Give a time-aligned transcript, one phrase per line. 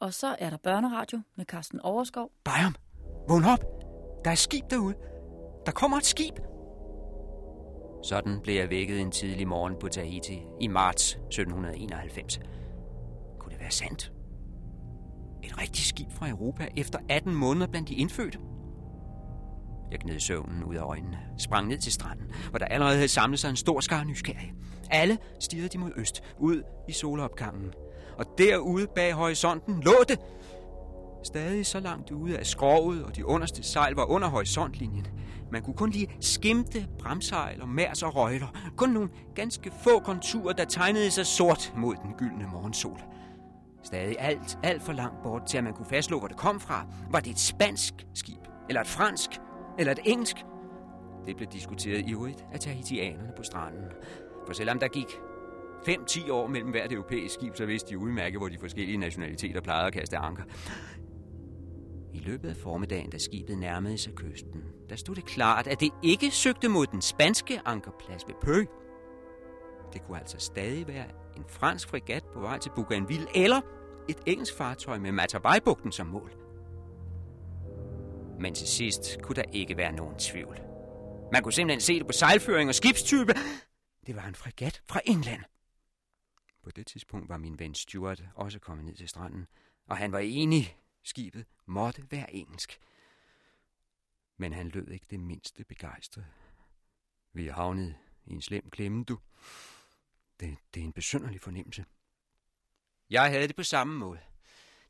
[0.00, 2.30] Og så er der børneradio med Carsten Overskov.
[2.44, 2.74] Bayam,
[3.28, 3.64] vågn op.
[4.24, 4.94] Der er skib derude.
[5.66, 6.34] Der kommer et skib.
[8.04, 12.40] Sådan blev jeg vækket en tidlig morgen på Tahiti i marts 1791.
[13.38, 14.12] Kunne det være sandt?
[15.42, 18.38] Et rigtigt skib fra Europa efter 18 måneder blandt de indfødte?
[19.90, 23.40] Jeg gned søvnen ud af øjnene, sprang ned til stranden, hvor der allerede havde samlet
[23.40, 24.54] sig en stor skar nysgerrige.
[24.90, 27.72] Alle stirrede de mod øst, ud i solopgangen.
[28.20, 30.18] Og derude bag horisonten lå det.
[31.24, 35.06] Stadig så langt ude af skroget, og de underste sejl var under horisontlinjen.
[35.52, 38.46] Man kunne kun lige skimte bremsejl og mærs og røgler.
[38.76, 43.00] Kun nogle ganske få konturer, der tegnede sig sort mod den gyldne morgensol.
[43.82, 46.86] Stadig alt, alt for langt bort til, at man kunne fastslå, hvor det kom fra.
[47.10, 48.40] Var det et spansk skib?
[48.68, 49.30] Eller et fransk?
[49.78, 50.36] Eller et engelsk?
[51.26, 53.84] Det blev diskuteret ivrigt af tahitianerne på stranden.
[54.46, 55.20] For selvom der gik
[55.88, 59.86] 5-10 år mellem hvert europæisk skib, så vidste de udmærket, hvor de forskellige nationaliteter plejede
[59.86, 60.42] at kaste anker.
[62.14, 65.90] I løbet af formiddagen, da skibet nærmede sig kysten, der stod det klart, at det
[66.02, 68.64] ikke søgte mod den spanske ankerplads ved Pø.
[69.92, 73.60] Det kunne altså stadig være en fransk fregat på vej til Bougainville, eller
[74.08, 76.32] et engelsk fartøj med Matabajbugten som mål.
[78.40, 80.60] Men til sidst kunne der ikke være nogen tvivl.
[81.32, 83.34] Man kunne simpelthen se det på sejlføring og skibstype.
[84.06, 85.40] Det var en fregat fra England.
[86.62, 89.46] På det tidspunkt var min ven Stuart også kommet ned til stranden,
[89.86, 90.76] og han var enig.
[91.02, 92.78] Skibet måtte være engelsk.
[94.36, 96.26] Men han lød ikke det mindste begejstret.
[97.32, 99.18] Vi er havnet i en slem klemme, du.
[100.40, 101.84] Det, det er en besynderlig fornemmelse.
[103.10, 104.20] Jeg havde det på samme måde.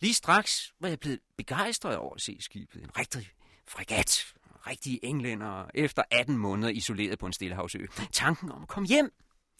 [0.01, 2.83] Lige straks var jeg blevet begejstret over at se skibet.
[2.83, 3.31] En rigtig
[3.67, 4.35] fregat.
[4.67, 7.87] Rigtige englænder efter 18 måneder isoleret på en stillehavsø.
[8.13, 9.13] Tanken om at komme hjem.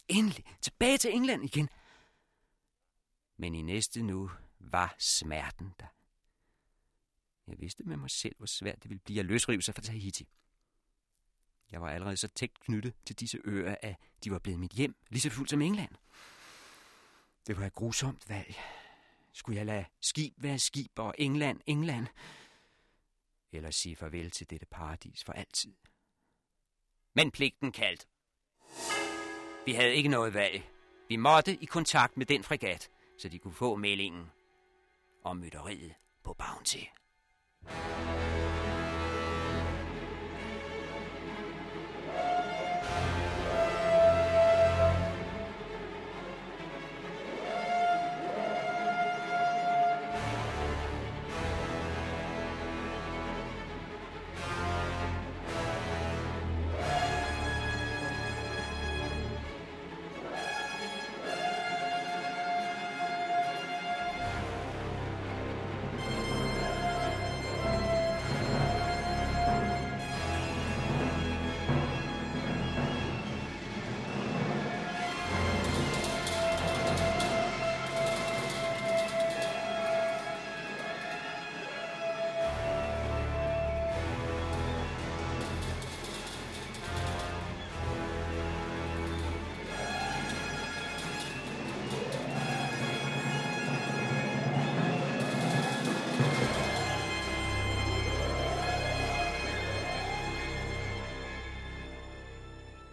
[0.09, 1.69] Endelig tilbage til England igen.
[3.41, 5.87] Men i næste nu var smerten der.
[7.47, 10.29] Jeg vidste med mig selv, hvor svært det ville blive at løsrive sig fra Tahiti.
[11.71, 14.97] Jeg var allerede så tæt knyttet til disse øer, at de var blevet mit hjem,
[15.09, 15.95] lige så fuldt som England.
[17.47, 18.55] Det var et grusomt valg.
[19.33, 22.07] Skulle jeg lade skib være skib og England, England?
[23.53, 25.75] Eller sige farvel til dette paradis for altid?
[27.15, 28.09] Men pligten kaldt.
[29.67, 30.63] Vi havde ikke noget valg.
[31.09, 34.27] Vi måtte i kontakt med den fregat, så de kunne få meldingen
[35.25, 35.95] om mytteriet
[36.25, 36.85] på Bounty.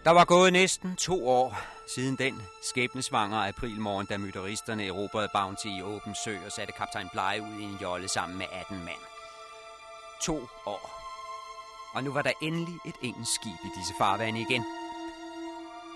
[0.08, 1.58] Der var gået næsten to år
[1.88, 7.42] siden den skæbnesvangre aprilmorgen, da mytteristerne erobrede Bounty i åben sø og satte kaptajn Bleje
[7.42, 9.04] ud i en jolle sammen med 18 mand.
[10.22, 11.02] To år.
[11.94, 14.64] Og nu var der endelig et engelsk skib i disse farvande igen.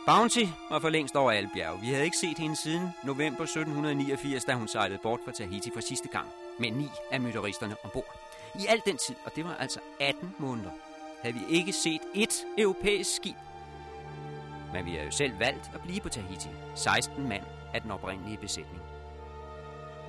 [0.08, 1.82] Bounty var for længst over alle bjerge.
[1.82, 5.82] Vi havde ikke set hende siden november 1789, da hun sejlede bort fra Tahiti for
[5.82, 6.28] sidste gang,
[6.60, 8.16] med ni af mytteristerne ombord.
[8.56, 10.72] I al den tid, og det var altså 18 måneder,
[11.22, 13.36] havde vi ikke set et europæisk skib
[14.74, 16.50] men vi har jo selv valgt at blive på Tahiti.
[16.76, 17.44] 16 mand
[17.74, 18.82] af den oprindelige besætning.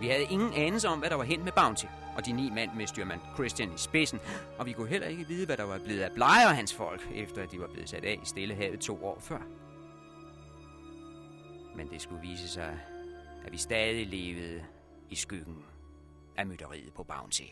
[0.01, 1.87] Vi havde ingen anelse om, hvad der var hent med Bounty,
[2.17, 4.21] og de ni mand med styrmand Christian i spidsen,
[4.59, 7.09] og vi kunne heller ikke vide, hvad der var blevet af Bleje og hans folk,
[7.15, 9.41] efter at de var blevet sat af i Stillehavet to år før.
[11.77, 12.79] Men det skulle vise sig,
[13.47, 14.65] at vi stadig levede
[15.11, 15.65] i skyggen
[16.37, 17.45] af mytteriet på Bounty.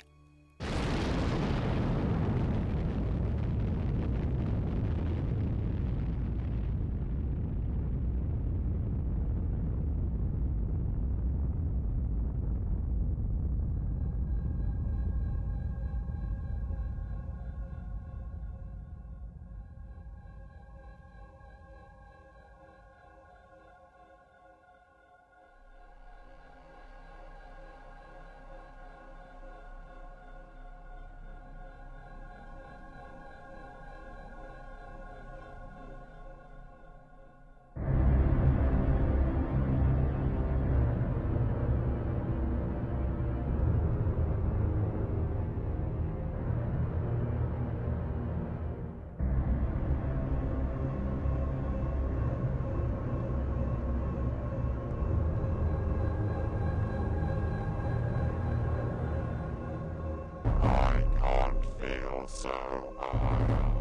[62.33, 63.73] So high.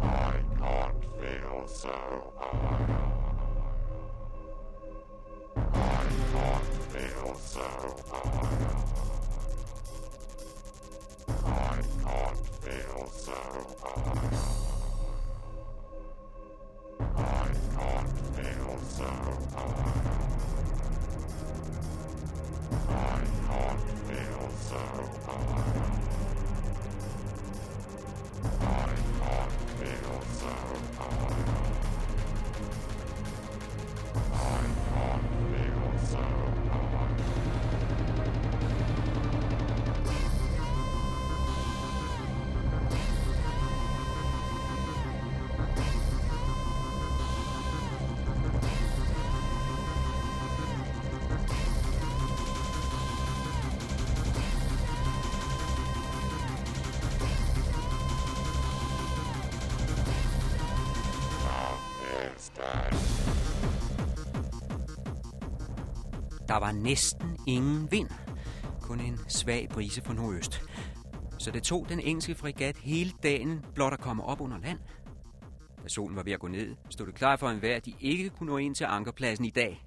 [0.00, 2.32] I can't feel so
[66.48, 68.10] Der var næsten ingen vind.
[68.82, 70.60] Kun en svag brise fra nordøst.
[71.38, 74.78] Så det tog den engelske fregat hele dagen blot at komme op under land.
[75.82, 78.30] Da solen var ved at gå ned, stod det klart for enhver, at de ikke
[78.30, 79.86] kunne nå ind til ankerpladsen i dag.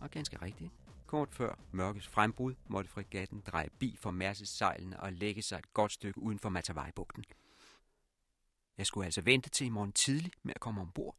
[0.00, 0.70] Og ganske rigtigt.
[1.06, 5.74] Kort før mørkets frembrud måtte fregatten dreje bi for Mærses sejlene og lægge sig et
[5.74, 7.24] godt stykke uden for Matavajbugten.
[8.78, 11.16] Jeg skulle altså vente til i morgen tidlig med at komme ombord.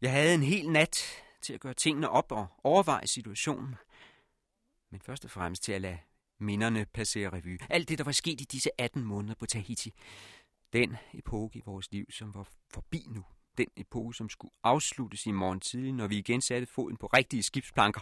[0.00, 3.74] Jeg havde en hel nat til at gøre tingene op og overveje situationen.
[4.90, 5.98] Men først og fremmest til at lade
[6.40, 7.60] minderne passere revy.
[7.70, 9.92] Alt det, der var sket i disse 18 måneder på Tahiti.
[10.72, 13.24] Den epoke i vores liv, som var forbi nu.
[13.58, 17.42] Den epoke, som skulle afsluttes i morgen tidlig, når vi igen satte foden på rigtige
[17.42, 18.00] skibsplanker.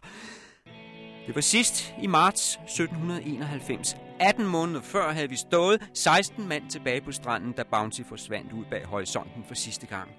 [1.27, 3.97] Det var sidst i marts 1791.
[4.21, 8.65] 18 måneder før havde vi stået 16 mand tilbage på stranden, da Bounty forsvandt ud
[8.71, 10.11] bag horisonten for sidste gang.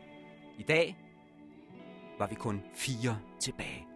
[0.59, 0.97] I dag
[2.23, 3.92] var vi kun fire tilbage.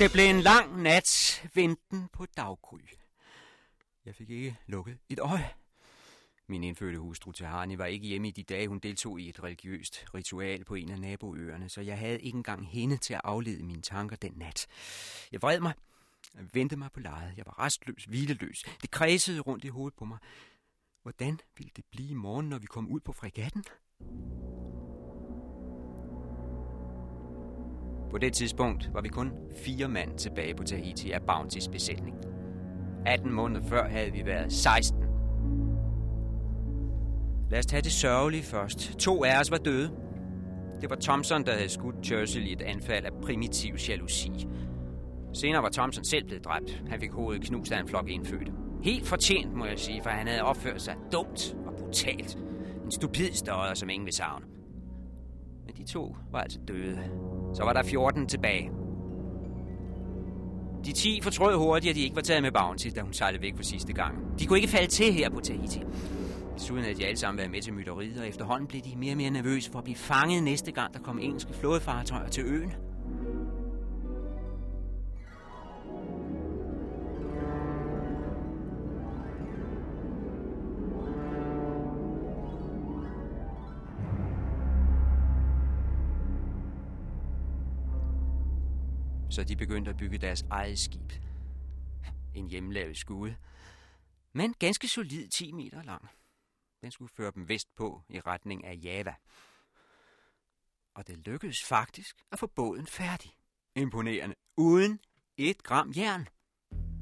[0.00, 2.78] Det blev en lang nats venten på daggry.
[4.04, 5.50] Jeg fik ikke lukket et øje.
[6.46, 10.04] Min indfødte hustru Tahani var ikke hjemme i de dage, hun deltog i et religiøst
[10.14, 13.82] ritual på en af naboøerne, så jeg havde ikke engang hende til at aflede mine
[13.82, 14.66] tanker den nat.
[15.32, 15.74] Jeg vred mig,
[16.34, 17.34] jeg vendte mig på lejet.
[17.36, 18.64] Jeg var restløs, hvileløs.
[18.82, 20.18] Det kredsede rundt i hovedet på mig.
[21.02, 23.64] Hvordan ville det blive i morgen, når vi kom ud på fregatten?
[28.10, 32.16] På det tidspunkt var vi kun fire mand tilbage på Tahiti af Bounty's besætning.
[33.06, 35.04] 18 måneder før havde vi været 16.
[37.50, 38.98] Lad os tage det sørgelige først.
[38.98, 39.90] To af os var døde.
[40.80, 44.46] Det var Thompson, der havde skudt Churchill i et anfald af primitiv jalousi.
[45.32, 46.82] Senere var Thompson selv blevet dræbt.
[46.88, 48.52] Han fik hovedet knust af en flok indfødte.
[48.82, 52.38] Helt fortjent, må jeg sige, for han havde opført sig dumt og brutalt.
[52.84, 54.59] En stupid støder, som ingen vil savne.
[55.70, 56.98] Men de to var altså døde.
[57.54, 58.70] Så var der 14 tilbage.
[60.84, 63.56] De 10 fortrød hurtigt, at de ikke var taget med Bounty, da hun sejlede væk
[63.56, 64.38] for sidste gang.
[64.38, 65.82] De kunne ikke falde til her på Tahiti.
[66.58, 69.16] Desuden havde de alle sammen været med til mytteriet, og efterhånden blev de mere og
[69.16, 72.72] mere nervøse for at blive fanget næste gang, der kom engelske flådefartøjer til øen.
[89.30, 91.12] Så de begyndte at bygge deres eget skib.
[92.34, 93.36] En hjemmelavet skude.
[94.32, 96.08] Men ganske solid 10 meter lang.
[96.82, 99.14] Den skulle føre dem vestpå i retning af Java.
[100.94, 103.30] Og det lykkedes faktisk at få båden færdig.
[103.76, 104.36] Imponerende.
[104.56, 105.00] Uden
[105.36, 106.28] et gram jern.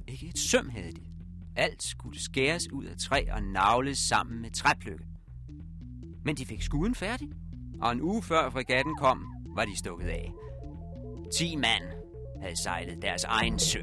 [0.08, 1.06] Ikke et søm havde de.
[1.56, 5.06] Alt skulle skæres ud af træ og navles sammen med træpløkke.
[6.24, 7.28] Men de fik skuden færdig,
[7.80, 10.32] og en uge før fregatten kom, var de stukket af.
[11.38, 11.97] 10 mand
[12.40, 13.78] havde sejlet deres egen sø.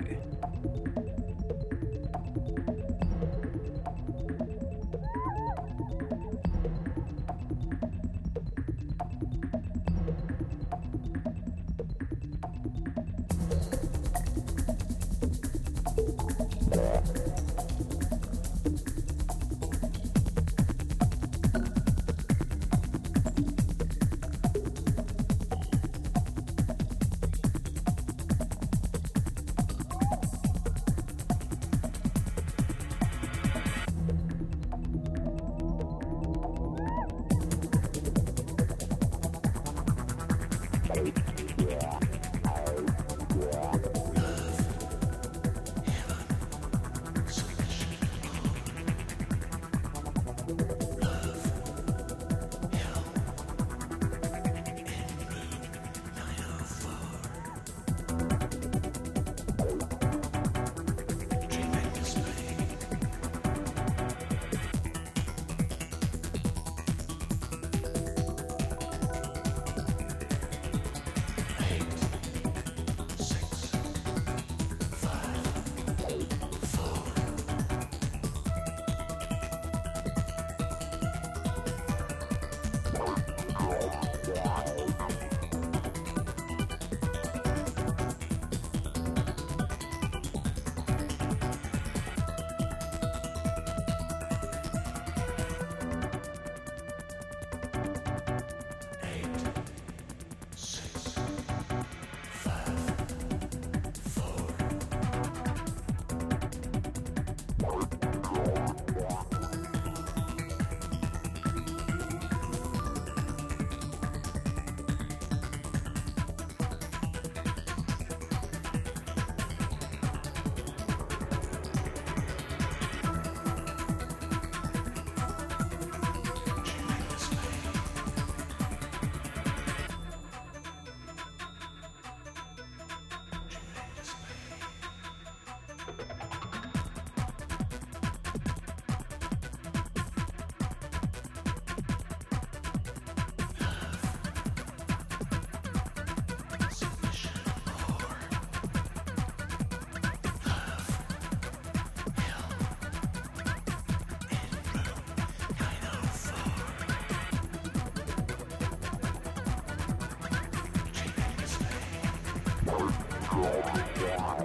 [163.75, 164.44] Yeah.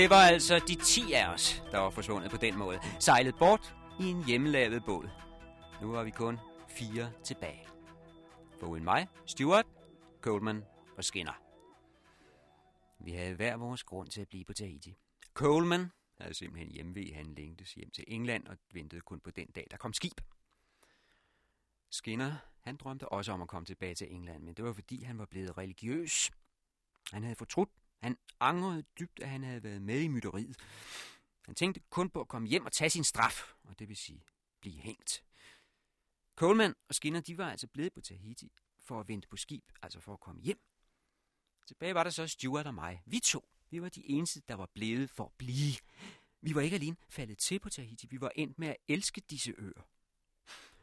[0.00, 2.80] Det var altså de 10 af os, der var forsvundet på den måde.
[3.00, 5.10] Sejlet bort i en hjemmelavet båd.
[5.82, 7.66] Nu var vi kun fire tilbage.
[8.60, 9.66] Foruden mig, Stuart,
[10.20, 10.64] Coleman
[10.96, 11.42] og Skinner.
[13.04, 14.96] Vi havde hver vores grund til at blive på Tahiti.
[15.34, 19.66] Coleman havde simpelthen hjemve, han længtes hjem til England og ventede kun på den dag,
[19.70, 20.20] der kom skib.
[21.90, 25.18] Skinner, han drømte også om at komme tilbage til England, men det var fordi, han
[25.18, 26.30] var blevet religiøs.
[27.12, 27.70] Han havde fortrudt.
[28.02, 30.56] Han angrede dybt, at han havde været med i mytteriet.
[31.46, 34.22] Han tænkte kun på at komme hjem og tage sin straf, og det vil sige
[34.60, 35.24] blive hængt.
[36.36, 40.00] Coleman og Skinner, de var altså blevet på Tahiti for at vente på skib, altså
[40.00, 40.60] for at komme hjem.
[41.66, 43.02] Tilbage var der så Stuart og mig.
[43.06, 45.74] Vi to, vi var de eneste, der var blevet for at blive.
[46.40, 49.54] Vi var ikke alene faldet til på Tahiti, vi var endt med at elske disse
[49.58, 49.88] øer.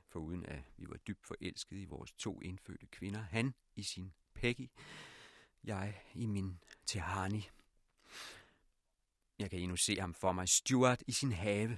[0.10, 3.22] Foruden at vi var dybt forelskede i vores to indfødte kvinder.
[3.22, 4.70] Han i sin Peggy,
[5.64, 7.50] jeg i min Tehani.
[9.40, 11.78] Jeg kan endnu se ham for mig, Stuart i sin have.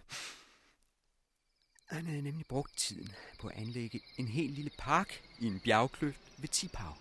[1.86, 6.22] Han havde nemlig brugt tiden på at anlægge en helt lille park i en bjergkløft
[6.38, 6.94] ved Tipau.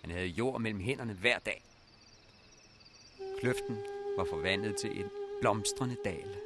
[0.00, 1.64] Han havde jord mellem hænderne hver dag.
[3.40, 3.76] Kløften
[4.16, 5.10] var forvandlet til en
[5.40, 6.36] blomstrende dal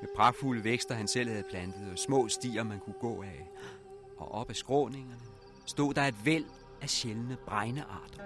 [0.00, 3.48] med pragtfulde vækster, han selv havde plantet, og små stier, man kunne gå af.
[4.16, 5.20] Og op ad skråningerne
[5.66, 6.44] stod der et væld
[6.82, 8.22] af sjældne bregnearter.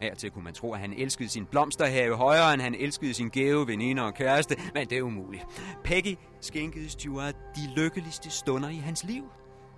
[0.00, 3.66] Hertil kunne man tro, at han elskede sin blomsterhave højere, end han elskede sin gave,
[3.66, 5.44] veninder og kæreste, men det er umuligt.
[5.84, 9.24] Peggy skænkede Stuart de lykkeligste stunder i hans liv.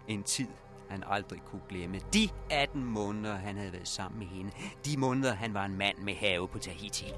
[0.09, 0.47] En tid,
[0.89, 2.01] han aldrig kunne glemme.
[2.15, 4.51] De 18 måneder, han havde været sammen med hende.
[4.85, 7.13] De måneder, han var en mand med have på Tahiti.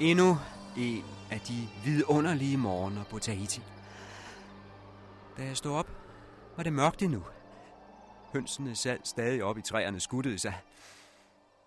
[0.00, 0.36] Endnu
[0.76, 3.60] en af de vidunderlige morgener på Tahiti.
[5.36, 5.90] Da jeg stod op,
[6.56, 7.24] var det mørkt endnu.
[8.32, 10.60] Hønsene sad stadig op i træerne skuttede sig.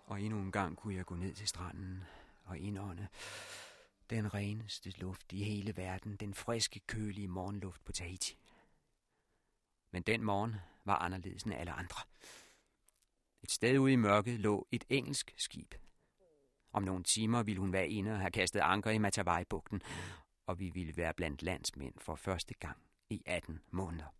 [0.06, 2.04] Og endnu en gang kunne jeg gå ned til stranden
[2.44, 3.08] og indånde
[4.10, 8.38] den reneste luft i hele verden, den friske, kølige morgenluft på Tahiti.
[9.90, 12.00] Men den morgen var anderledes end alle andre.
[13.42, 15.74] Et sted ude i mørket lå et engelsk skib.
[16.74, 19.82] Om nogle timer ville hun være inde og have kastet anker i Matavai-bugten,
[20.46, 22.76] og vi ville være blandt landsmænd for første gang
[23.10, 24.14] i 18 måneder.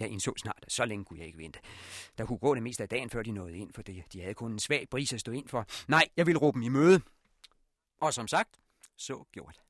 [0.00, 1.60] Jeg indså snart, at så længe kunne jeg ikke vente.
[2.18, 4.04] Der kunne gå det meste af dagen, før de nåede ind, for det.
[4.12, 5.66] de havde kun en svag bris at stå ind for.
[5.88, 7.00] Nej, jeg ville råbe dem i møde.
[8.00, 8.60] Og som sagt,
[8.96, 9.60] så gjort.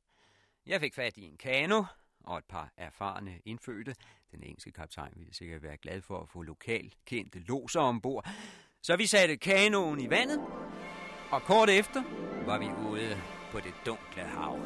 [0.66, 1.84] Jeg fik fat i en kano
[2.24, 3.94] og et par erfarne indfødte.
[4.32, 8.28] Den engelske kaptajn ville sikkert være glad for at få lokalt kendte loser ombord.
[8.82, 10.40] Så vi satte kanoen i vandet,
[11.30, 12.02] og kort efter
[12.46, 13.16] var vi ude
[13.52, 14.58] på det dunkle hav.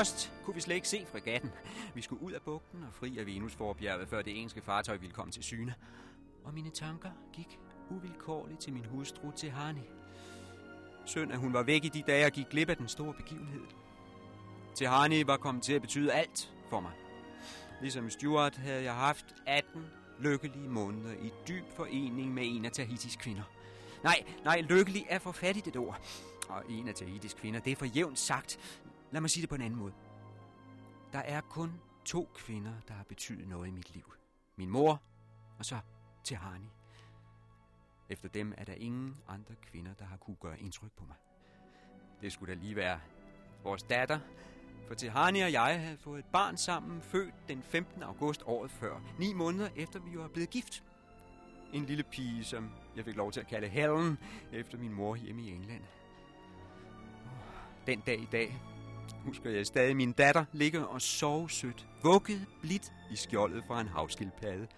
[0.00, 1.50] Først kunne vi slet ikke se fregatten.
[1.94, 5.32] Vi skulle ud af bugten og fri af Venusforbjerget, før det engelske fartøj ville komme
[5.32, 5.74] til syne.
[6.44, 7.58] Og mine tanker gik
[7.90, 9.80] uvilkårligt til min hustru til Hani.
[11.04, 13.60] Synd, at hun var væk i de dage og gik glip af den store begivenhed.
[14.74, 16.92] Til Hani var kommet til at betyde alt for mig.
[17.80, 19.86] Ligesom Stuart havde jeg haft 18
[20.20, 23.44] lykkelige måneder i dyb forening med en af Tahitis kvinder.
[24.04, 26.00] Nej, nej, lykkelig er for fattigt et ord.
[26.48, 28.58] Og en af Tahitis kvinder, det er for jævnt sagt.
[29.12, 29.92] Lad mig sige det på en anden måde.
[31.12, 34.12] Der er kun to kvinder, der har betydet noget i mit liv.
[34.56, 35.02] Min mor,
[35.58, 35.78] og så
[36.24, 36.70] Tehani.
[38.08, 41.16] Efter dem er der ingen andre kvinder, der har kunne gøre indtryk på mig.
[42.20, 43.00] Det skulle da lige være
[43.62, 44.20] vores datter,
[44.88, 48.02] for Tehani og jeg havde fået et barn sammen, født den 15.
[48.02, 50.84] august året før, ni måneder efter vi var blevet gift.
[51.72, 54.18] En lille pige, som jeg fik lov til at kalde Helen,
[54.52, 55.82] efter min mor hjemme i England.
[57.86, 58.60] Den dag i dag
[59.24, 63.86] husker jeg stadig min datter ligge og sove sødt, vugget blidt i skjoldet fra en
[63.86, 64.68] havskildpadde.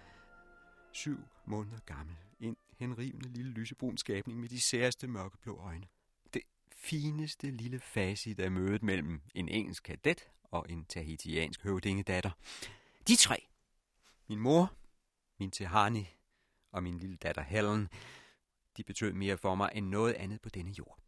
[0.91, 5.87] Syv måneder gammel, en henrivende lille lysebrun skabning med de særste mørkeblå øjne.
[6.33, 6.41] Det
[6.75, 12.31] fineste lille facit af mødet mellem en engelsk kadet og en tahitiansk høvdingedatter.
[13.07, 13.47] De tre,
[14.29, 14.73] min mor,
[15.39, 16.07] min Tehani
[16.71, 17.89] og min lille datter Helen,
[18.77, 21.02] de betød mere for mig end noget andet på denne jord.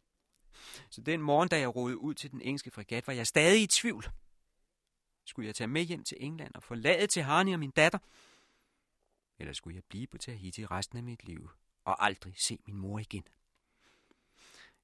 [0.90, 3.66] Så den morgen, da jeg rodede ud til den engelske fregat, var jeg stadig i
[3.66, 4.04] tvivl.
[5.24, 7.98] Skulle jeg tage med hjem til England og forlade til Harni og min datter?
[9.38, 11.50] Eller skulle jeg blive på Tahiti resten af mit liv
[11.84, 13.24] og aldrig se min mor igen?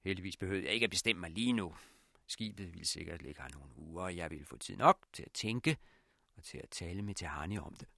[0.05, 1.75] Heldigvis behøvede jeg ikke at bestemme mig lige nu.
[2.27, 5.33] Skibet ville sikkert ligge her nogle uger, og jeg ville få tid nok til at
[5.33, 5.77] tænke
[6.37, 7.89] og til at tale med Tahani om det.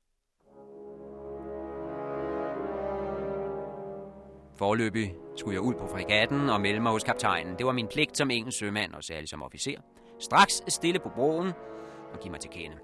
[4.57, 7.59] Forløbig skulle jeg ud på fregatten og melde mig hos kaptajnen.
[7.59, 9.81] Det var min pligt som engelsk sømand og særligt som officer.
[10.21, 11.53] Straks stille på broen
[12.13, 12.77] og give mig til kende.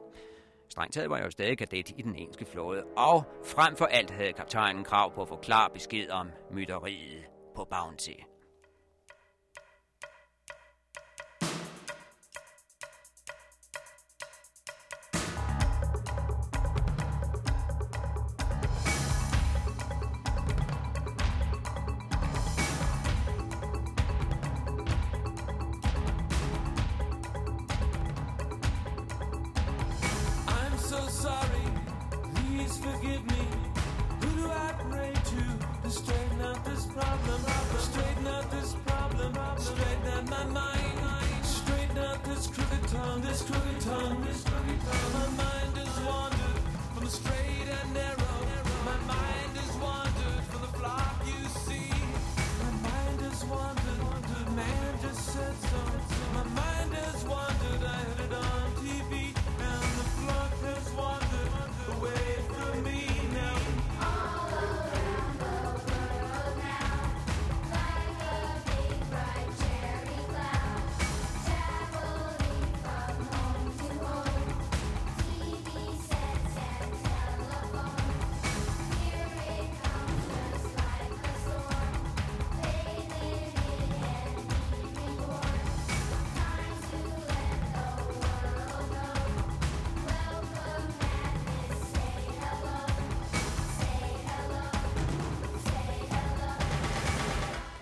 [0.70, 4.10] Strengt taget var jeg jo stadig kadet i den engelske flåde, og frem for alt
[4.10, 7.24] havde kaptajnen krav på at få klar besked om mytteriet
[7.56, 8.29] på Bounty.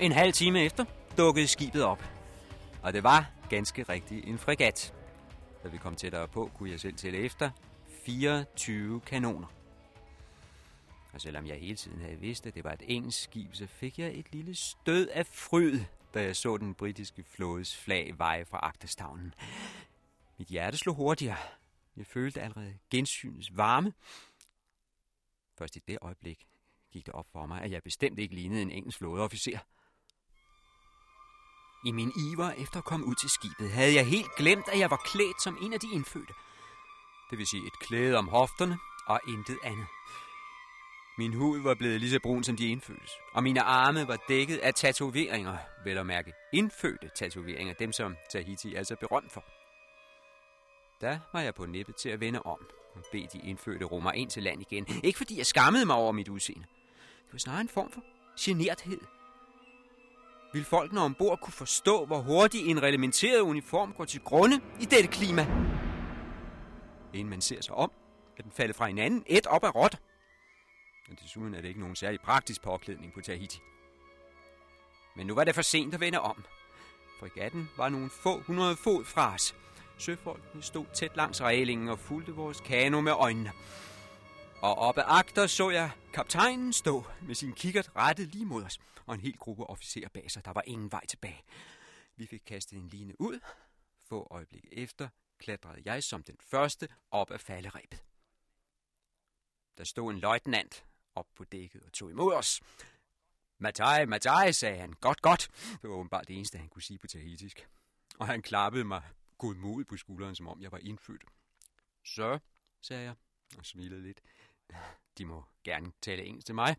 [0.09, 0.85] En halv time efter
[1.16, 2.05] dukkede skibet op.
[2.83, 4.94] Og det var ganske rigtigt en fregat.
[5.62, 7.51] Da vi kom tættere på, kunne jeg selv tælle efter
[8.05, 9.47] 24 kanoner.
[11.12, 13.99] Og selvom jeg hele tiden havde vidst, at det var et engelsk skib, så fik
[13.99, 15.81] jeg et lille stød af fryd,
[16.14, 19.35] da jeg så den britiske flådes flag veje fra agterstavnen.
[20.38, 21.37] Mit hjerte slog hurtigere.
[21.97, 23.92] Jeg følte allerede gensynets varme.
[25.59, 26.47] Først i det øjeblik
[26.92, 29.59] gik det op for mig, at jeg bestemt ikke lignede en engelsk flådeofficer.
[31.85, 34.91] I min iver efter at komme ud til skibet, havde jeg helt glemt, at jeg
[34.91, 36.35] var klædt som en af de indfødte.
[37.31, 39.87] Det vil sige et klæde om hofterne og intet andet.
[41.19, 44.59] Min hud var blevet lige så brun som de indfødtes, og mine arme var dækket
[44.59, 49.45] af tatoveringer, vel at mærke indfødte tatoveringer, dem som Tahiti altså er så berømt for.
[51.01, 52.59] Da var jeg på nippet til at vende om
[52.95, 54.87] og bede de indfødte romer ind til land igen.
[55.05, 56.67] Ikke fordi jeg skammede mig over mit udseende.
[57.25, 58.03] Det var snarere en form for
[58.41, 59.01] generthed.
[60.53, 65.09] Vil folkene ombord kunne forstå, hvor hurtigt en reglementeret uniform går til grunde i dette
[65.09, 65.47] klima?
[67.13, 67.93] Inden man ser sig om,
[68.39, 69.99] er den faldet fra hinanden et op af rot.
[71.11, 73.59] Og desuden er det ikke nogen særlig praktisk påklædning på Tahiti.
[75.17, 76.45] Men nu var det for sent at vende om.
[77.21, 79.55] Fregatten var nogle få hundrede fod fra os.
[79.99, 83.53] Søfolkene stod tæt langs reglingen og fulgte vores kano med øjnene.
[84.61, 89.14] Og oppe agter så jeg kaptajnen stå med sin kikkert rettet lige mod os, og
[89.14, 90.44] en hel gruppe officerer bag sig.
[90.44, 91.42] Der var ingen vej tilbage.
[92.16, 93.40] Vi fik kastet en line ud.
[94.09, 98.05] Få øjeblik efter klatrede jeg som den første op af falderæbet.
[99.79, 102.61] Der stod en løjtnant op på dækket og tog imod os.
[103.59, 104.92] Matai, Matai, sagde han.
[104.92, 105.51] Godt, godt.
[105.83, 107.68] Det var åbenbart det eneste, han kunne sige på tahitisk.
[108.18, 109.03] Og han klappede mig
[109.38, 111.25] godmodigt på skulderen, som om jeg var indfødt.
[112.05, 112.38] Så,
[112.81, 113.14] sagde jeg
[113.59, 114.21] og smilede lidt.
[115.18, 116.77] De må gerne tale engelsk til mig.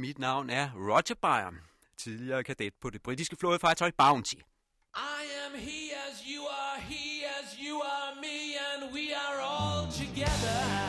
[0.00, 1.58] Mit navn er Roger Byron,
[1.96, 4.34] tidligere kadet på det britiske flådefartøj Bounty.
[4.34, 9.92] I am he as you are, he as you are me, and we are all
[9.92, 10.79] together.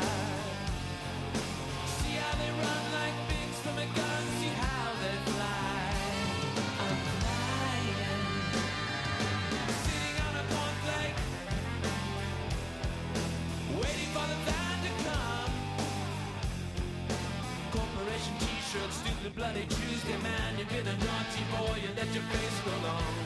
[19.42, 20.60] Bloody Tuesday, man.
[20.60, 23.21] You've been a naughty boy, you let your face go long.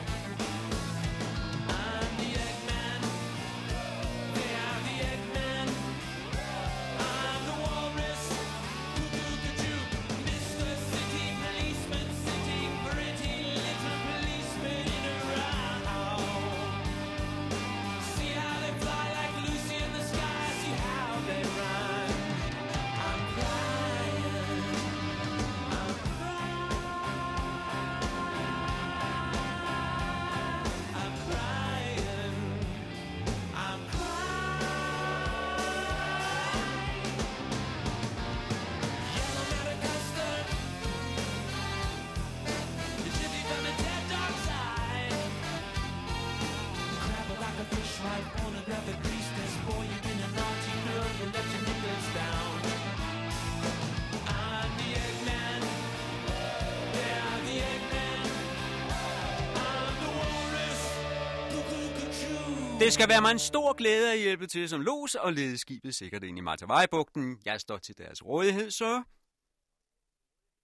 [62.86, 65.94] Det skal være mig en stor glæde at hjælpe til som los og lede skibet
[65.94, 67.40] sikkert ind i Matavai-bugten.
[67.44, 69.02] Jeg står til deres rådighed, så...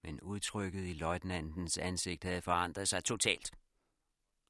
[0.03, 3.51] Men udtrykket i løjtnantens ansigt havde forandret sig totalt.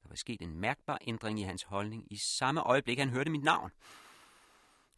[0.03, 3.43] Der var sket en mærkbar ændring i hans holdning i samme øjeblik, han hørte mit
[3.43, 3.71] navn.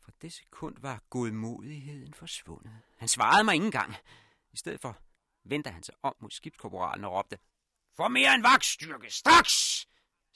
[0.03, 2.73] For det sekund var godmodigheden forsvundet.
[2.97, 3.95] Han svarede mig ikke engang.
[4.53, 4.97] I stedet for
[5.43, 7.37] vendte han sig om mod skibskorporalen og råbte,
[7.95, 9.74] For mere end vagtstyrke, straks!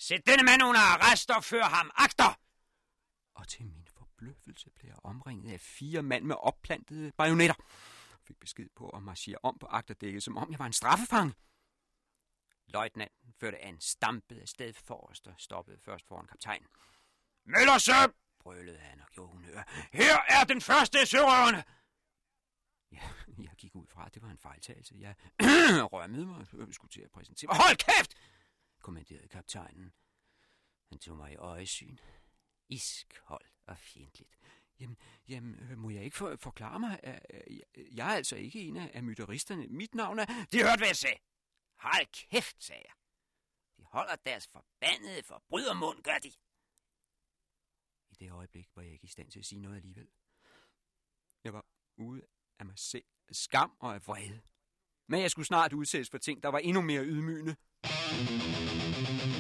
[0.01, 2.39] Sæt denne mand under arrest og før ham agter!
[3.35, 7.55] Og til min forbløffelse blev jeg omringet af fire mand med opplantede bajonetter.
[8.11, 11.33] Jeg fik besked på at marchere om på agterdækket, som om jeg var en straffefange.
[12.67, 16.67] Løjtnanten førte an stampet af sted forrest og stoppede først foran kaptajnen.
[17.45, 17.91] Møller sø!
[18.39, 19.63] brølede han og gjorde hunør.
[19.93, 21.63] Her er den første af sørøverne!
[22.91, 24.95] Ja, jeg gik ud fra, at det var en fejltagelse.
[24.97, 25.15] Jeg
[25.93, 27.57] rømmede mig og skulle til at præsentere mig.
[27.57, 28.15] Hold kæft!
[28.89, 29.93] Kommanderede kaptajnen.
[30.89, 31.97] Han tog mig i øjesyn.
[32.69, 34.37] Iskold og fjendtligt.
[34.79, 34.97] Jamen,
[35.27, 36.99] jamen øh, må jeg ikke for, forklare mig?
[37.91, 39.67] Jeg, er altså ikke en af, mytteristerne.
[39.67, 40.25] Mit navn er...
[40.25, 41.19] De hørte, hvad jeg sagde.
[41.79, 42.93] Hold kæft, sagde jeg.
[43.77, 46.31] De holder deres forbandede forbrydermund, gør de.
[48.09, 50.07] I det øjeblik var jeg ikke i stand til at sige noget alligevel.
[51.43, 51.65] Jeg var
[51.97, 52.21] ude
[52.59, 54.41] af mig selv skam og af vrede.
[55.07, 57.55] Men jeg skulle snart udsættes for ting, der var endnu mere ydmygende.
[58.11, 59.38] Thank you.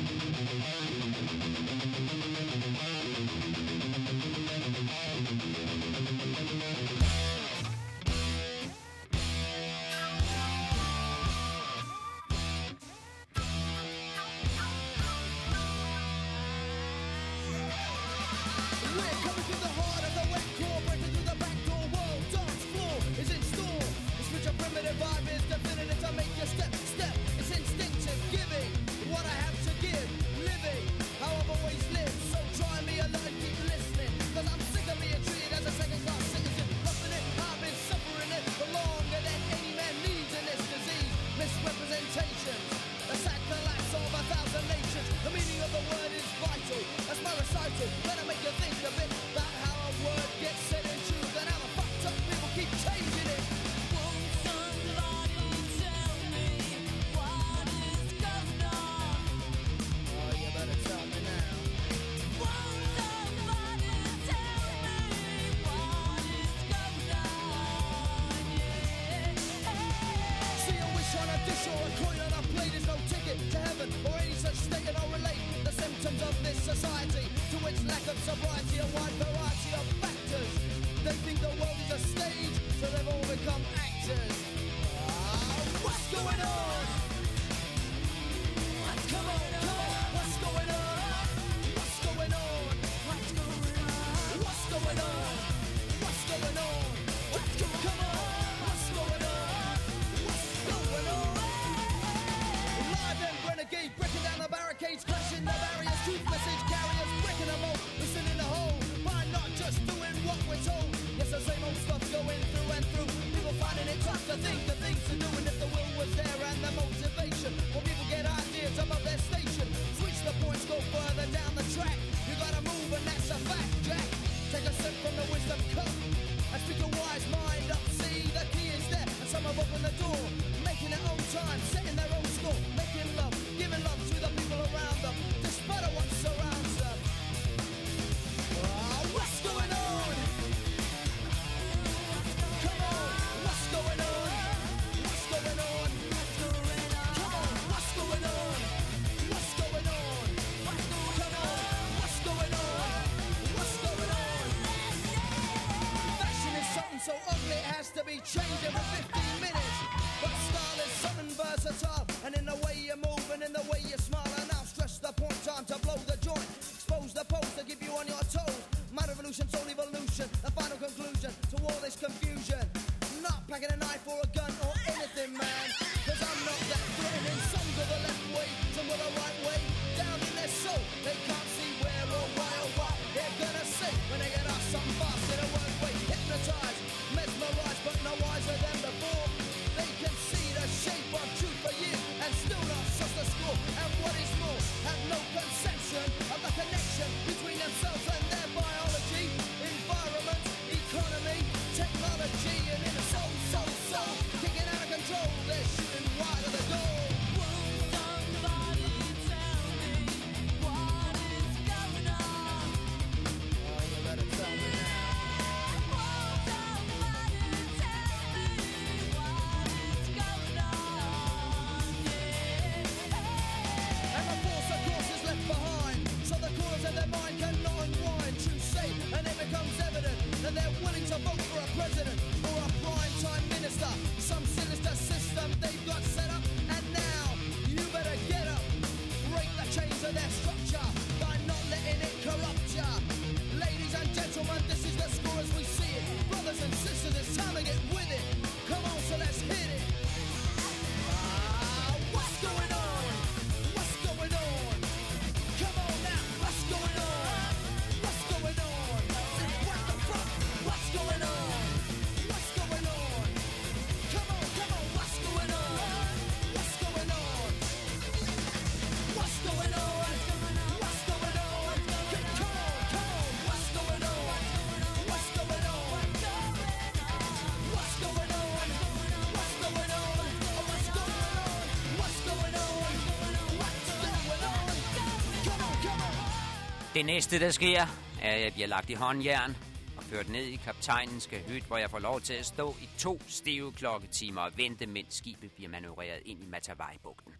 [286.99, 287.81] Det næste, der sker,
[288.21, 289.51] er, at jeg bliver lagt i håndjern
[289.97, 293.21] og ført ned i kaptajnens kahyt, hvor jeg får lov til at stå i to
[293.27, 297.33] stive klokketimer og vente, mens skibet bliver manøvreret ind i Matavai-bugten.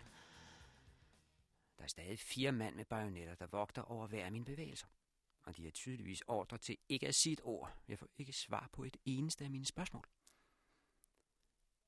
[1.78, 4.88] Der er stadig fire mand med bajonetter, der vogter over hver af mine bevægelser.
[5.44, 7.74] Og de er tydeligvis ordre til ikke at sige et ord.
[7.88, 10.06] Jeg får ikke svar på et eneste af mine spørgsmål.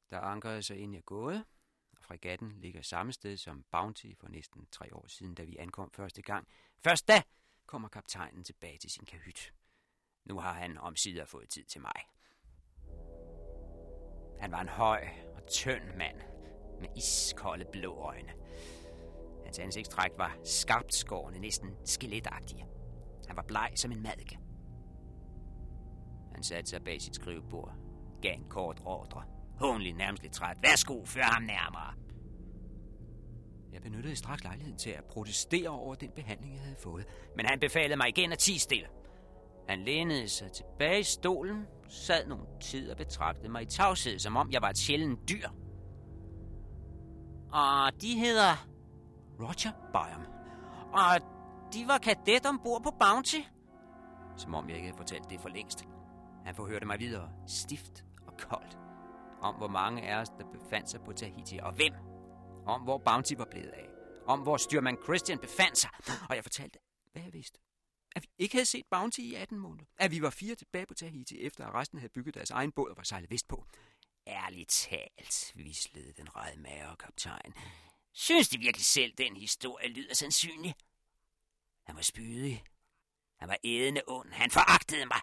[0.10, 1.46] Der ankrede sig ind jeg gået,
[1.92, 5.92] og fregatten ligger samme sted som Bounty for næsten tre år siden, da vi ankom
[5.92, 6.48] første gang.
[6.84, 7.24] Først da
[7.72, 9.54] kommer kaptajnen tilbage til sin kahyt.
[10.26, 12.02] Nu har han omsider fået tid til mig.
[14.40, 16.18] Han var en høj og tynd mand
[16.80, 18.34] med iskolde blå øjne.
[19.44, 22.66] Hans ansigtstræk var skarpt skårende, næsten skeletagtige.
[23.28, 24.40] Han var bleg som en madke.
[26.34, 27.76] Han satte sig bag sit skrivebord,
[28.22, 29.24] gav en kort ordre.
[29.60, 30.58] Hånlig nærmest lidt træt.
[30.62, 31.94] Værsgo, før ham nærmere.
[33.74, 37.06] Jeg benyttede straks lejligheden til at protestere over den behandling, jeg havde fået.
[37.36, 38.88] Men han befalede mig igen at tige stille.
[39.70, 44.36] Han lænede sig tilbage i stolen, sad nogle tid og betragtede mig i tavshed, som
[44.38, 45.48] om jeg var et sjældent dyr.
[47.52, 48.68] Og de hedder
[49.40, 50.26] Roger Byam.
[50.94, 51.22] Og
[51.74, 53.40] de var kadet ombord på Bounty.
[54.38, 55.86] Som om jeg ikke havde fortalt det for længst.
[56.46, 58.78] Han forhørte mig videre, stift og koldt,
[59.42, 62.11] om hvor mange af os, der befandt sig på Tahiti, og hvem.
[62.66, 63.88] Om hvor Bounty var blevet af.
[64.28, 65.90] Om hvor styrmand Christian befandt sig.
[66.30, 66.80] Og jeg fortalte,
[67.12, 67.60] hvad jeg vidste.
[68.16, 69.86] At vi ikke havde set Bounty i 18 måneder.
[69.98, 72.90] At vi var fire tilbage på Tahiti, efter at resten havde bygget deres egen båd
[72.90, 73.66] og var sejlet vestpå.
[74.28, 77.54] Ærligt talt, vislede den rede mager kaptajn.
[78.14, 80.76] Synes de virkelig selv, den historie lyder sandsynlig?
[81.84, 82.64] Han var spydig.
[83.40, 84.32] Han var ædende ond.
[84.32, 85.22] Han foragtede mig.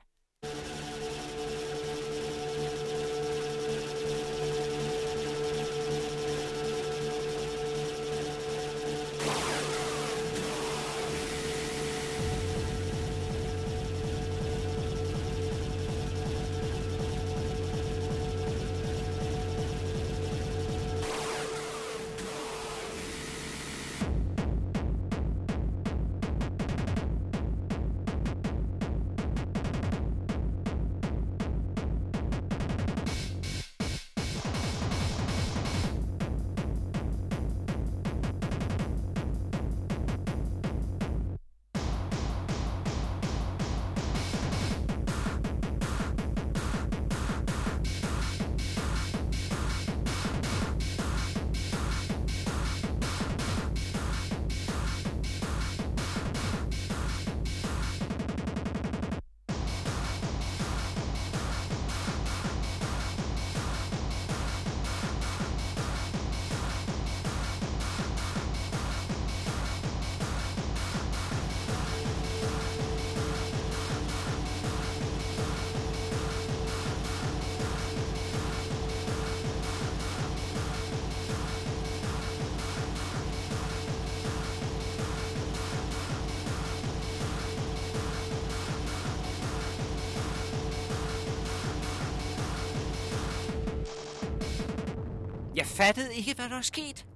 [95.79, 97.07] Fattede ikke, hvad der var sket.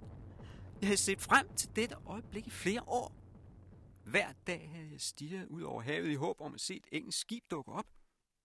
[0.81, 3.15] Jeg havde set frem til dette øjeblik i flere år.
[4.05, 7.21] Hver dag havde jeg stirret ud over havet i håb om at se et engelsk
[7.21, 7.87] skib dukke op.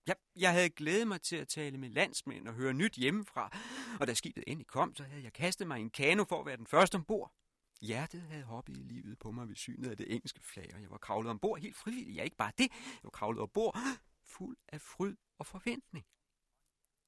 [0.08, 3.58] Jeg, jeg havde glædet mig til at tale med landsmænd og høre nyt hjemmefra,
[4.00, 6.46] og da skibet endelig kom, så havde jeg kastet mig i en kano for at
[6.46, 7.34] være den første ombord.
[7.82, 10.90] Hjertet havde hoppet i livet på mig ved synet af det engelske flag, og jeg
[10.90, 12.18] var kravlet ombord helt frivilligt.
[12.18, 13.78] Ja, ikke bare det, jeg var kravlet ombord
[14.26, 16.06] fuld af fryd og forventning.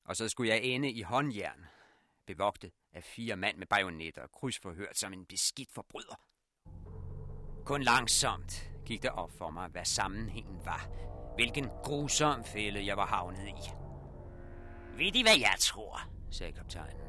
[0.05, 1.65] Og så skulle jeg ende i håndjern,
[2.35, 6.19] bevogtet af fire mand med bajonetter og krydsforhørt som en beskidt forbryder.
[7.65, 10.87] Kun langsomt gik det op for mig, hvad sammenhængen var.
[11.35, 13.69] Hvilken grusom fælde jeg var havnet i.
[14.97, 15.99] Ved I, hvad jeg tror,
[16.31, 17.01] sagde kaptajnen.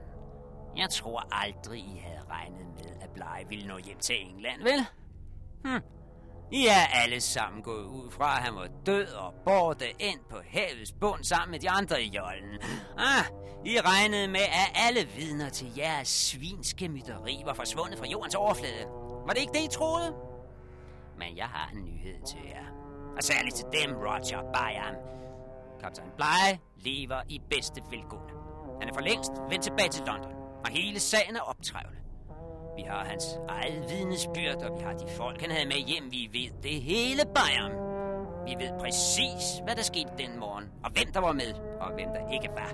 [0.77, 4.81] Jeg tror aldrig, I havde regnet med, at Blege ville nå hjem til England, vel?
[5.65, 6.00] Hm.
[6.53, 10.37] I er alle sammen gået ud fra, at han var død og borte ind på
[10.49, 12.59] havets bund sammen med de andre i jollen.
[12.99, 13.25] Ah,
[13.65, 18.87] I regnede med, at alle vidner til jeres svinske mytteri var forsvundet fra jordens overflade.
[19.27, 20.15] Var det ikke det, I troede?
[21.19, 22.67] Men jeg har en nyhed til jer.
[23.17, 24.95] Og særligt til dem, Roger Byam.
[25.81, 28.35] Kaptajn Bly lever i bedste velgående.
[28.81, 30.33] Han er for længst vendt tilbage til London,
[30.65, 32.00] og hele sagen er optrævlet.
[32.77, 36.13] Vi har hans eget vidnesbyrd, og vi har de folk, han havde med hjem.
[36.13, 37.73] Vi ved det hele Bayern.
[38.49, 42.09] Vi ved præcis, hvad der skete den morgen, og hvem der var med, og hvem
[42.09, 42.73] der ikke var.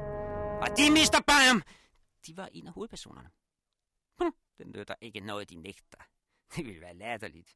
[0.63, 1.21] Og de, Mr.
[1.31, 1.63] Bayern,
[2.27, 3.31] de var en af hovedpersonerne.
[4.21, 6.03] Hm, den nytter ikke noget, de nægter.
[6.57, 7.55] Det ville være latterligt.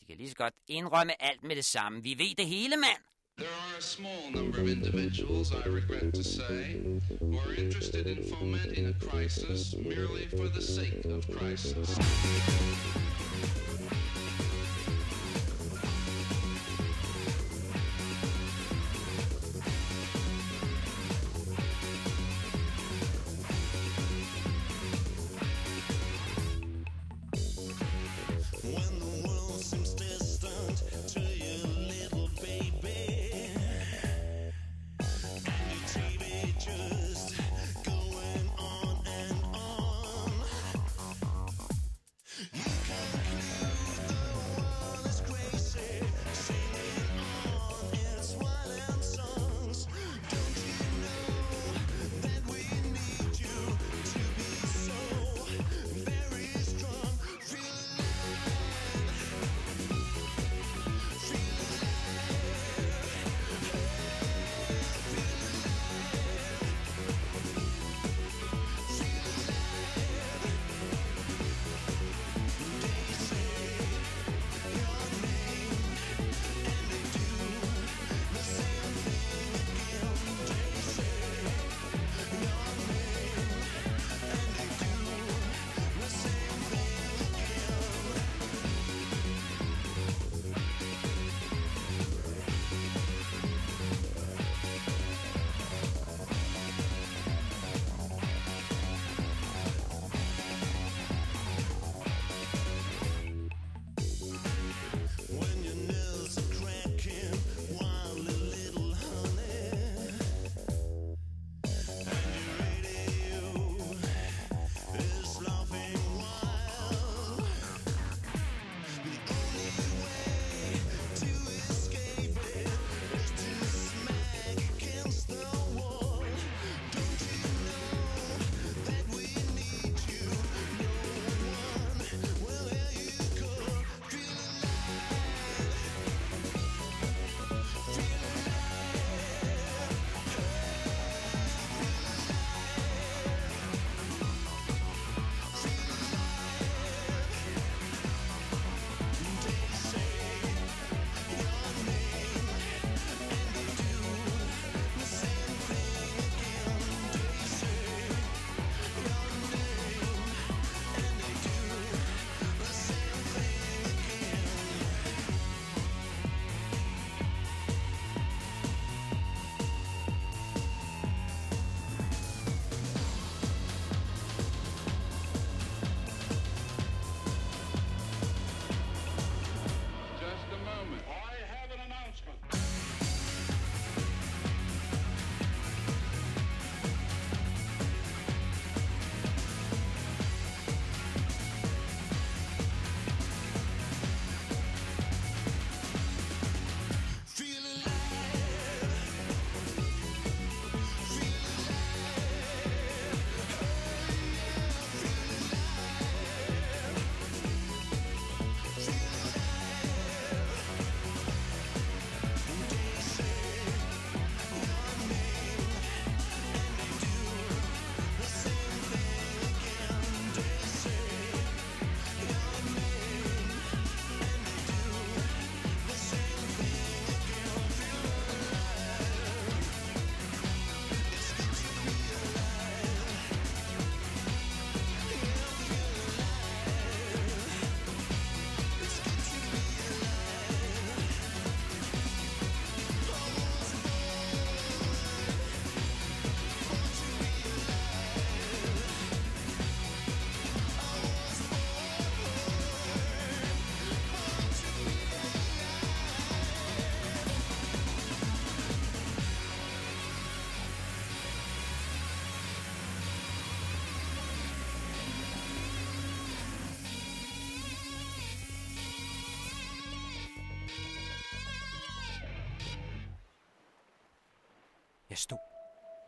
[0.00, 2.02] De kan lige så godt indrømme alt med det samme.
[2.02, 3.02] Vi ved det hele, mand.
[3.40, 6.78] There are a small number of individuals, I regret to say,
[7.20, 11.98] who are interested in fomenting a crisis merely for the sake of crisis.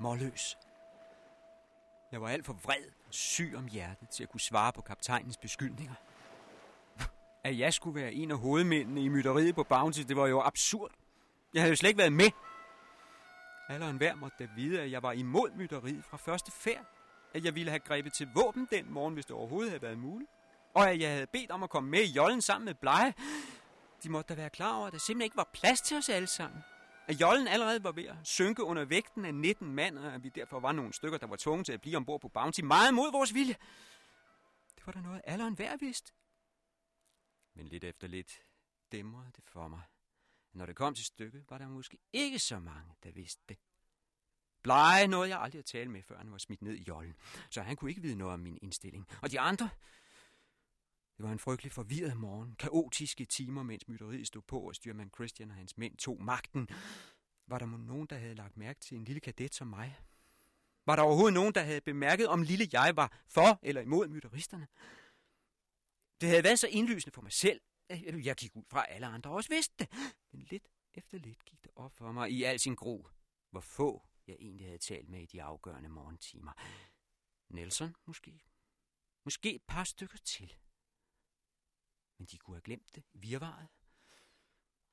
[0.03, 0.59] Målløs.
[2.13, 5.95] Jeg var alt for vred, syg om hjertet til at kunne svare på kaptajnens beskyldninger.
[7.45, 10.91] At jeg skulle være en af hovedmændene i mytteriet på Bounty, det var jo absurd.
[11.55, 12.31] Jeg havde jo slet ikke været med.
[13.69, 16.85] Alle og enhver måtte da vide, at jeg var imod mytteriet fra første færd.
[17.35, 20.31] At jeg ville have grebet til våben den morgen, hvis det overhovedet havde været muligt.
[20.75, 23.15] Og at jeg havde bedt om at komme med i jollen sammen med Blege.
[24.03, 26.27] De måtte da være klar over, at der simpelthen ikke var plads til os alle
[26.27, 26.61] sammen.
[27.07, 30.29] At jollen allerede var ved at synke under vægten af 19 mand, og at vi
[30.29, 33.13] derfor var nogle stykker, der var tvunget til at blive ombord på Bounty meget mod
[33.13, 33.57] vores vilje.
[34.77, 36.15] Det var der noget, alderen værd vidst.
[37.55, 38.43] Men lidt efter lidt
[38.93, 39.83] dæmrede det for mig.
[40.53, 43.59] Når det kom til stykket, var der måske ikke så mange, der vidste det.
[44.63, 47.17] Blege nåede jeg aldrig at tale med, før han var smidt ned i jollen,
[47.51, 49.09] så han kunne ikke vide noget om min indstilling.
[49.23, 49.71] Og de andre?
[51.23, 52.57] Det var en frygtelig forvirret morgen.
[52.57, 56.69] Kaotiske timer, mens mytteriet stod på, og styrmand Christian og hans mænd tog magten.
[57.47, 60.01] Var der måske nogen, der havde lagt mærke til en lille kadet som mig?
[60.87, 64.67] Var der overhovedet nogen, der havde bemærket, om lille jeg var for eller imod mytteristerne?
[66.21, 69.07] Det havde været så indlysende for mig selv, at jeg gik ud fra, at alle
[69.07, 69.89] andre også vidste det.
[70.33, 73.07] Men lidt efter lidt gik det op for mig i al sin gro,
[73.51, 76.53] hvor få jeg egentlig havde talt med i de afgørende morgentimer.
[77.49, 78.41] Nelson måske.
[79.25, 80.57] Måske et par stykker til.
[82.23, 83.03] Men de kunne have glemt det.
[83.13, 83.69] Virvaret.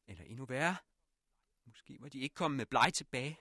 [0.07, 0.75] Eller endnu værre.
[1.65, 3.39] Måske var de ikke kommet med bleg tilbage.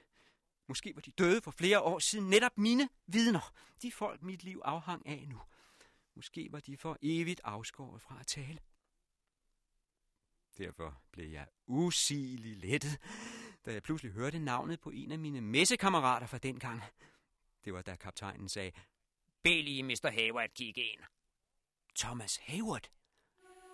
[0.67, 2.31] Måske var de døde for flere år siden.
[2.31, 3.55] Netop mine vidner.
[3.83, 5.41] De folk, mit liv afhang af nu.
[6.15, 8.61] Måske var de for evigt afskåret fra at tale.
[10.59, 13.01] Derfor blev jeg usigelig lettet,
[13.67, 16.83] da jeg pludselig hørte navnet på en af mine messekammerater fra dengang.
[17.65, 18.73] Det var da kaptajnen sagde,
[19.43, 20.11] Bed lige Mr.
[20.11, 21.01] Hayward kigge ind.
[21.97, 22.98] Thomas Hayward?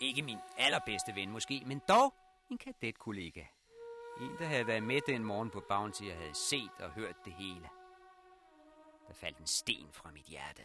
[0.05, 2.15] Ikke min allerbedste ven måske, men dog
[2.51, 3.45] en kadetkollega.
[4.21, 7.33] En, der havde været med den morgen på Bounty og havde set og hørt det
[7.33, 7.69] hele.
[9.09, 10.63] Der faldt en sten fra mit hjerte.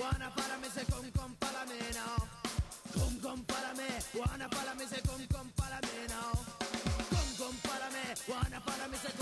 [0.00, 2.16] Juana, párame, se con, con, párame now.
[2.94, 6.32] Come, come, párame, Juana, párame, se con, con, párame now.
[7.10, 9.19] Come, come, párame, Juana, párame, se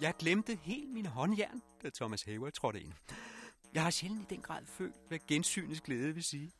[0.00, 2.92] Jeg glemte helt mine håndjern, da Thomas Haver trådte ind.
[3.74, 6.52] Jeg har sjældent i den grad følt, hvad gensynets glæde vil sige.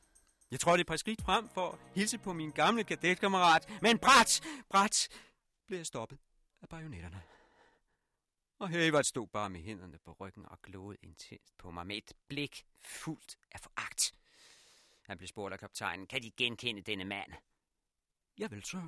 [0.51, 4.43] Jeg trådte et par skridt frem for at hilse på min gamle kadetkammerat, men brat,
[4.71, 5.09] brat,
[5.67, 6.19] blev jeg stoppet
[6.63, 7.23] af bajonetterne.
[8.59, 12.13] Og Hayward stod bare med hænderne på ryggen og glåede intenst på mig med et
[12.29, 14.15] blik fuldt af foragt.
[15.03, 17.33] Han blev spurgt af kaptajnen, kan de genkende denne mand?
[18.39, 18.83] Jeg vil så.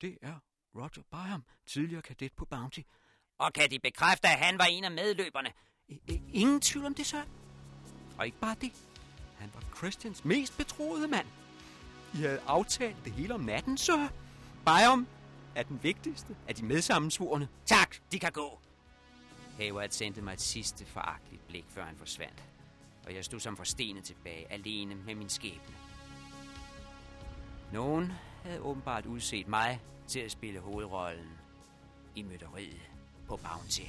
[0.00, 0.38] Det er
[0.74, 2.80] Roger Byam, tidligere kadet på Bounty.
[3.40, 5.52] Og kan de bekræfte, at han var en af medløberne?
[6.32, 7.22] Ingen tvivl om det, så.
[8.18, 8.72] Og ikke bare det.
[9.38, 11.26] Han var Christians mest betroede mand.
[12.14, 14.08] I havde aftalt det hele om natten, så.
[14.64, 15.06] Byham
[15.54, 17.48] er den vigtigste af de medsammensvorene.
[17.66, 18.60] Tak, de kan gå.
[19.56, 22.44] Hayward sendte mig et sidste foragteligt blik, før han forsvandt.
[23.06, 25.74] Og jeg stod som forstenet tilbage, alene med min skæbne.
[27.72, 28.12] Nogen
[28.44, 31.38] havde åbenbart udset mig til at spille hovedrollen
[32.14, 32.89] i mytteriet
[33.30, 33.82] på Bounty.